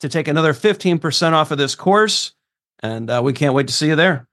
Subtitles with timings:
[0.00, 2.32] to take another 15% off of this course.
[2.80, 4.28] And uh, we can't wait to see you there.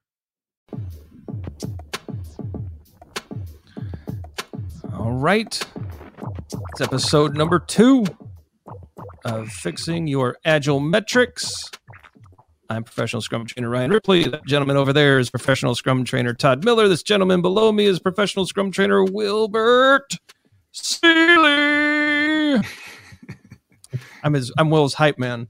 [4.93, 5.61] All right.
[6.71, 8.05] It's episode number two
[9.25, 11.69] of Fixing Your Agile Metrics.
[12.69, 14.23] I'm professional Scrum trainer Ryan Ripley.
[14.23, 16.87] That gentleman over there is professional Scrum trainer Todd Miller.
[16.87, 20.17] This gentleman below me is professional Scrum trainer Wilbert
[20.71, 22.61] Seele.
[24.23, 25.47] I'm his I'm Will's hype man.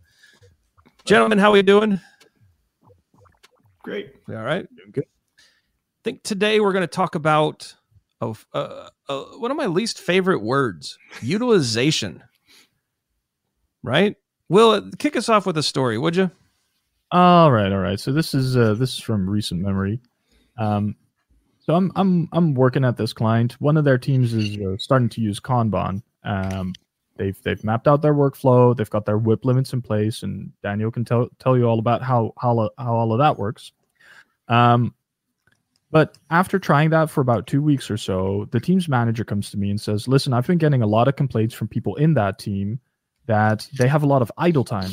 [1.05, 1.99] Gentlemen, how are you doing?
[3.83, 4.13] Great.
[4.29, 4.67] All right.
[4.75, 5.05] Doing good.
[5.37, 7.75] I think today we're going to talk about
[8.21, 12.23] oh, uh, uh, one of my least favorite words utilization.
[13.83, 14.15] Right?
[14.49, 16.31] Will, kick us off with a story, would you?
[17.11, 17.99] All right, all right.
[17.99, 20.01] So this is uh, this is from recent memory.
[20.57, 20.95] Um,
[21.59, 23.53] so I'm I'm I'm working at this client.
[23.61, 26.73] One of their teams is uh, starting to use Kanban, um,
[27.15, 28.75] They've they've mapped out their workflow.
[28.75, 32.01] They've got their WIP limits in place, and Daniel can tell tell you all about
[32.01, 33.71] how how how all of that works.
[34.47, 34.93] Um,
[35.91, 39.57] but after trying that for about two weeks or so, the team's manager comes to
[39.57, 42.39] me and says, "Listen, I've been getting a lot of complaints from people in that
[42.39, 42.79] team
[43.27, 44.91] that they have a lot of idle time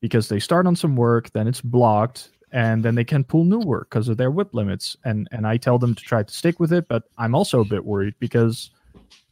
[0.00, 3.60] because they start on some work, then it's blocked, and then they can pull new
[3.60, 4.96] work because of their WIP limits.
[5.04, 7.64] And and I tell them to try to stick with it, but I'm also a
[7.64, 8.70] bit worried because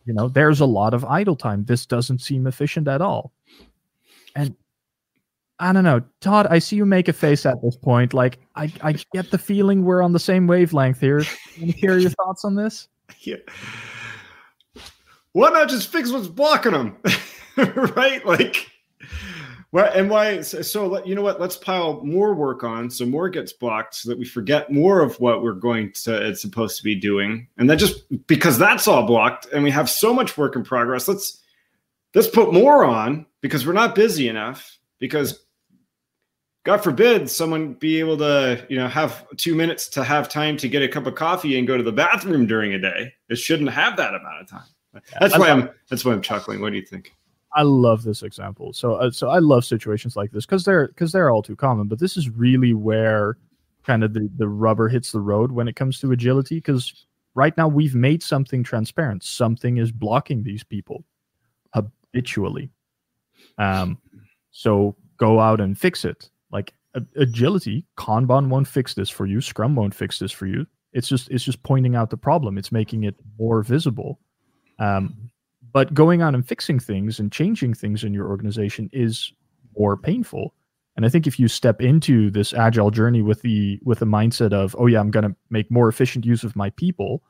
[0.05, 1.65] you know, there's a lot of idle time.
[1.65, 3.33] This doesn't seem efficient at all.
[4.37, 4.55] And
[5.59, 6.47] I don't know, Todd.
[6.51, 8.13] I see you make a face at this point.
[8.13, 11.23] Like I, I get the feeling we're on the same wavelength here.
[11.55, 12.89] Can you hear your thoughts on this?
[13.21, 13.37] Yeah.
[15.33, 16.97] Why not just fix what's blocking them,
[17.97, 18.25] right?
[18.25, 18.71] Like,
[19.75, 20.41] well, and why?
[20.41, 21.41] So, you know what?
[21.41, 25.19] Let's pile more work on, so more gets blocked, so that we forget more of
[25.19, 26.29] what we're going to.
[26.29, 29.91] It's supposed to be doing, and then just because that's all blocked, and we have
[29.91, 31.43] so much work in progress, let's
[32.15, 34.79] let's put more on because we're not busy enough.
[35.01, 35.45] Because
[36.63, 40.69] God forbid someone be able to, you know, have two minutes to have time to
[40.69, 43.13] get a cup of coffee and go to the bathroom during a day.
[43.29, 45.03] It shouldn't have that amount of time.
[45.19, 45.69] That's why I'm.
[45.91, 46.61] That's why I'm chuckling.
[46.61, 47.13] What do you think?
[47.55, 48.73] I love this example.
[48.73, 51.87] So uh, so I love situations like this because they're because they're all too common.
[51.89, 53.37] But this is really where
[53.85, 56.57] kind of the the rubber hits the road when it comes to agility.
[56.57, 59.23] Because right now we've made something transparent.
[59.23, 61.05] Something is blocking these people
[61.73, 62.71] habitually.
[63.59, 63.99] Um,
[64.51, 66.31] so go out and fix it.
[66.51, 66.75] Like
[67.17, 69.41] agility, Kanban won't fix this for you.
[69.41, 70.67] Scrum won't fix this for you.
[70.93, 72.57] It's just it's just pointing out the problem.
[72.57, 74.21] It's making it more visible.
[74.79, 75.31] Um,
[75.75, 79.33] but going on and fixing things and changing things in your organization is
[79.77, 80.55] more painful.
[80.97, 84.53] And I think if you step into this agile journey with the with the mindset
[84.53, 87.25] of, oh yeah, I'm going to make more efficient use of my people,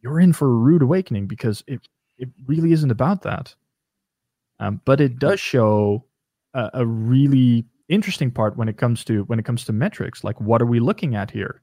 [0.00, 1.86] you're in for a rude awakening because it
[2.16, 3.54] it really isn't about that.
[4.58, 6.06] Um, but it does show
[6.54, 10.24] a, a really interesting part when it comes to when it comes to metrics.
[10.24, 11.60] Like, what are we looking at here?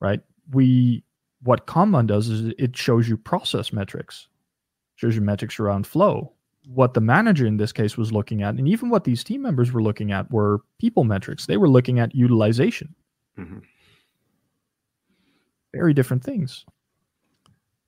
[0.00, 0.20] Right?
[0.52, 1.04] We
[1.42, 4.28] what Kanban does is it shows you process metrics
[5.00, 6.30] shows you metrics around flow.
[6.66, 9.72] What the manager in this case was looking at, and even what these team members
[9.72, 11.46] were looking at, were people metrics.
[11.46, 12.94] They were looking at utilization.
[13.38, 13.60] Mm-hmm.
[15.72, 16.66] Very different things.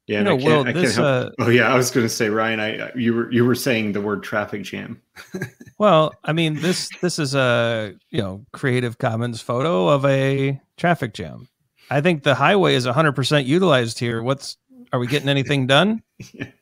[0.06, 2.90] Yeah, you know, well, this, uh, oh yeah, I was going to say, Ryan, I
[2.96, 5.00] you were you were saying the word traffic jam.
[5.78, 11.12] well, I mean this this is a you know Creative Commons photo of a traffic
[11.12, 11.46] jam.
[11.90, 14.22] I think the highway is 100% utilized here.
[14.22, 14.56] What's
[14.92, 16.02] are we getting anything done?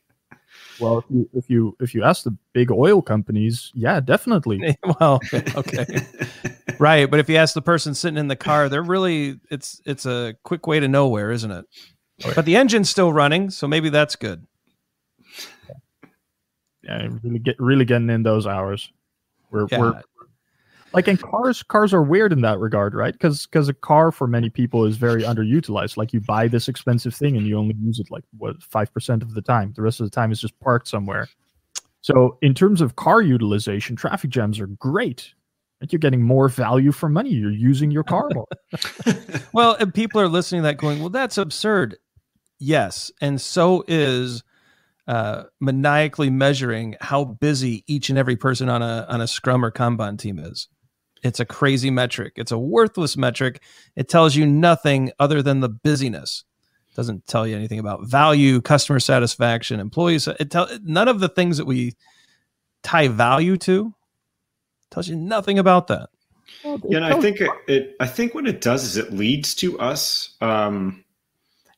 [0.80, 4.76] Well, if you if you if you ask the big oil companies, yeah, definitely.
[5.00, 5.86] well, okay.
[6.78, 10.06] right, but if you ask the person sitting in the car, they're really it's it's
[10.06, 11.66] a quick way to nowhere, isn't it?
[12.24, 14.46] Oh, but the engine's still running, so maybe that's good.
[16.82, 18.90] Yeah, really get really getting in those hours.
[19.50, 19.78] We're Yeah.
[19.78, 20.02] we're
[20.92, 24.26] like in cars cars are weird in that regard right because because a car for
[24.26, 27.98] many people is very underutilized like you buy this expensive thing and you only use
[27.98, 30.88] it like what 5% of the time the rest of the time is just parked
[30.88, 31.28] somewhere
[32.00, 35.34] so in terms of car utilization traffic jams are great
[35.80, 38.46] like you're getting more value for money you're using your car more
[39.52, 41.96] Well, and people are listening to that going, well, that's absurd.
[42.58, 43.10] Yes.
[43.20, 44.42] And so is
[45.08, 49.70] uh, maniacally measuring how busy each and every person on a on a scrum or
[49.70, 50.68] kanban team is.
[51.22, 52.34] It's a crazy metric.
[52.36, 53.62] It's a worthless metric.
[53.96, 56.44] It tells you nothing other than the busyness.
[56.90, 60.26] It doesn't tell you anything about value, customer satisfaction, employees.
[60.26, 61.94] It tell none of the things that we
[62.82, 63.94] tie value to
[64.90, 66.10] tells you nothing about that.
[66.64, 67.96] Yeah, and I think it, it.
[68.00, 70.36] I think what it does is it leads to us.
[70.40, 71.04] Um,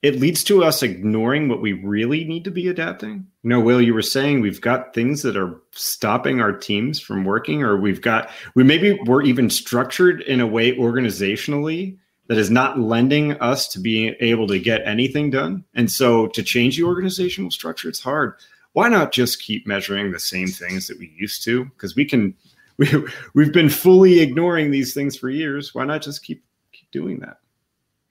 [0.02, 3.24] it leads to us ignoring what we really need to be adapting.
[3.44, 7.24] You know, Will, you were saying we've got things that are stopping our teams from
[7.24, 11.96] working, or we've got we maybe we're even structured in a way organizationally
[12.26, 15.64] that is not lending us to being able to get anything done.
[15.74, 18.34] And so to change the organizational structure, it's hard.
[18.72, 21.64] Why not just keep measuring the same things that we used to?
[21.66, 22.34] Because we can
[22.78, 22.88] we
[23.34, 25.74] we've been fully ignoring these things for years.
[25.74, 27.38] Why not just keep keep doing that?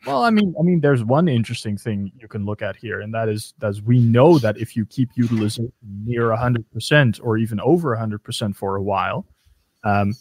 [0.05, 3.13] Well, I mean, I mean, there's one interesting thing you can look at here, and
[3.13, 5.71] that is that we know that if you keep utilization
[6.05, 9.27] near hundred percent or even over hundred percent for a while,
[9.83, 10.13] um,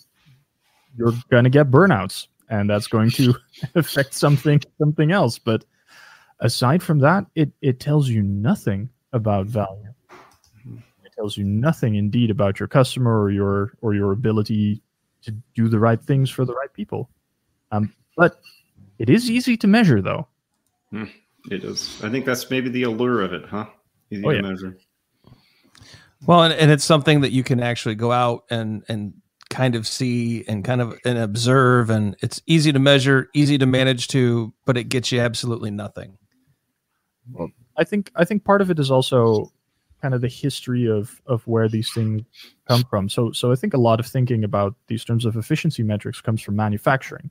[0.99, 3.35] you're going to get burnouts, and that's going to
[3.75, 5.39] affect something something else.
[5.39, 5.65] But
[6.41, 9.95] aside from that, it it tells you nothing about value.
[11.05, 14.83] It tells you nothing, indeed, about your customer or your or your ability
[15.23, 17.09] to do the right things for the right people.
[17.73, 18.41] Um, but
[19.01, 20.29] it is easy to measure, though.
[21.51, 21.99] It is.
[22.05, 23.67] I think that's maybe the allure of it, huh?
[24.11, 24.43] Easy Oh, to yeah.
[24.43, 24.77] measure.
[26.27, 29.15] Well, and, and it's something that you can actually go out and and
[29.49, 33.67] kind of see and kind of and observe, and it's easy to measure, easy to
[33.67, 36.19] manage to, but it gets you absolutely nothing.
[37.33, 37.49] Well,
[37.79, 39.51] I think I think part of it is also
[40.03, 42.23] kind of the history of of where these things
[42.69, 43.09] come from.
[43.09, 46.43] So so I think a lot of thinking about these terms of efficiency metrics comes
[46.43, 47.31] from manufacturing,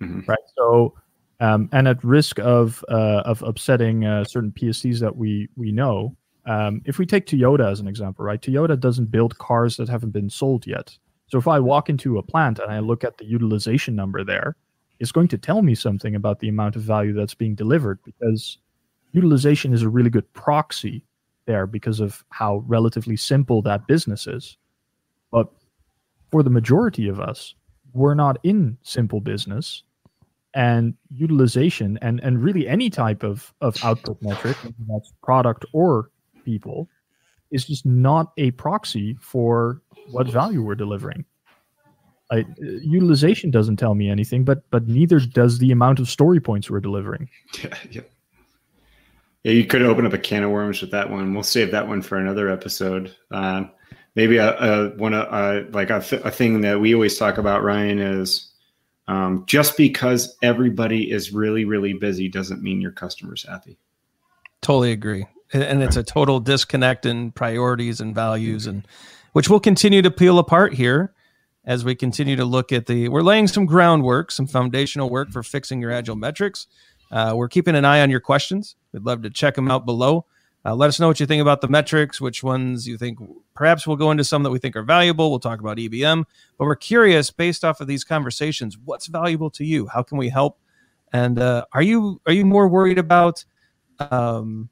[0.00, 0.28] Mhm.
[0.28, 0.38] right?
[0.56, 0.94] So
[1.40, 6.16] um, and at risk of uh, of upsetting uh, certain PSCs that we we know,
[6.46, 8.40] um, if we take Toyota as an example, right?
[8.40, 10.96] Toyota doesn't build cars that haven't been sold yet.
[11.28, 14.56] So if I walk into a plant and I look at the utilization number there,
[14.98, 18.58] it's going to tell me something about the amount of value that's being delivered because
[19.12, 21.04] utilization is a really good proxy
[21.44, 24.56] there because of how relatively simple that business is.
[25.30, 25.48] But
[26.30, 27.54] for the majority of us,
[27.92, 29.82] we're not in simple business
[30.54, 34.56] and utilization and, and really any type of, of output metric,
[34.88, 36.10] that's product or
[36.44, 36.88] people,
[37.50, 41.24] is just not a proxy for what value we're delivering.
[42.30, 46.70] I, utilization doesn't tell me anything, but but neither does the amount of story points
[46.70, 47.28] we're delivering.
[47.62, 48.00] Yeah, yeah.
[49.44, 51.32] Yeah, you could open up a can of worms with that one.
[51.32, 53.14] We'll save that one for another episode.
[53.30, 53.70] Um,
[54.16, 57.62] maybe a, a one uh, like a, th- a thing that we always talk about,
[57.62, 58.47] Ryan, is
[59.08, 63.78] um, just because everybody is really really busy doesn't mean your customer's happy.
[64.62, 65.26] Totally agree.
[65.52, 68.86] And- it's a total disconnect in priorities and values, and
[69.32, 71.14] which we'll continue to peel apart here
[71.64, 73.08] as we continue to look at the.
[73.08, 76.66] We're laying some groundwork, some foundational work for fixing your agile metrics.
[77.10, 78.76] Uh, we're keeping an eye on your questions.
[78.92, 80.26] We'd love to check them out below.
[80.68, 83.18] Uh, let us know what you think about the metrics, which ones you think
[83.54, 85.30] perhaps we'll go into some that we think are valuable.
[85.30, 86.24] We'll talk about EBM,
[86.58, 89.86] but we're curious based off of these conversations, what's valuable to you?
[89.86, 90.58] How can we help?
[91.10, 93.46] And uh, are you are you more worried about
[93.98, 94.68] um,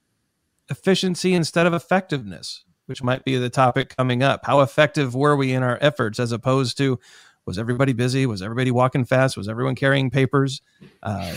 [0.68, 4.44] efficiency instead of effectiveness, which might be the topic coming up.
[4.44, 7.00] How effective were we in our efforts as opposed to
[7.46, 8.26] was everybody busy?
[8.26, 9.36] Was everybody walking fast?
[9.36, 10.60] Was everyone carrying papers?
[11.04, 11.32] Um,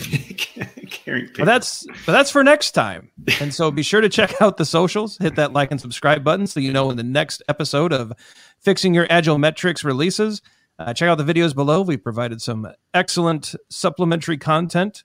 [0.90, 3.10] Carrying but that's but that's for next time.
[3.40, 6.48] And so be sure to check out the socials, hit that like and subscribe button
[6.48, 8.12] so you know when the next episode of
[8.58, 10.42] Fixing Your Agile Metrics releases.
[10.80, 11.82] Uh, check out the videos below.
[11.82, 15.04] We provided some excellent supplementary content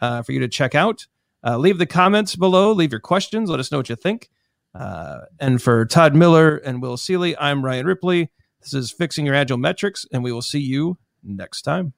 [0.00, 1.06] uh, for you to check out.
[1.44, 2.72] Uh, leave the comments below.
[2.72, 3.50] Leave your questions.
[3.50, 4.30] Let us know what you think.
[4.74, 8.30] Uh, and for Todd Miller and Will Seele, I'm Ryan Ripley.
[8.64, 11.92] This is Fixing Your Agile Metrics, and we will see you next time.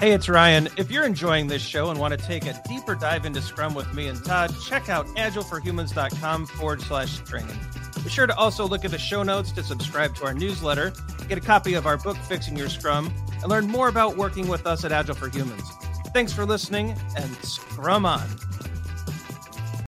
[0.00, 0.68] Hey, it's Ryan.
[0.76, 3.94] If you're enjoying this show and want to take a deeper dive into Scrum with
[3.94, 7.56] me and Todd, check out agileforhumans.com forward slash training.
[8.02, 10.92] Be sure to also look at the show notes to subscribe to our newsletter,
[11.28, 14.66] get a copy of our book, Fixing Your Scrum, and learn more about working with
[14.66, 15.70] us at Agile for Humans.
[16.12, 18.28] Thanks for listening and Scrum on.